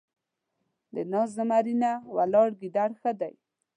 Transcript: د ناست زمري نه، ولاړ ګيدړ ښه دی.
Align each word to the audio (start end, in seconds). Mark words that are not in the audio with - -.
د 0.93 0.95
ناست 1.11 1.33
زمري 1.37 1.75
نه، 1.83 1.91
ولاړ 2.15 2.47
ګيدړ 2.59 2.91
ښه 3.01 3.11
دی. 3.21 3.33